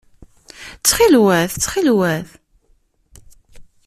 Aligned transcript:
Ttxil-wet! 0.79 1.51
Ttxil-wet! 1.55 2.27